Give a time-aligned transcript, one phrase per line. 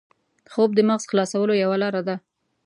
[0.51, 2.15] خوب د مغز خلاصولو یوه لاره ده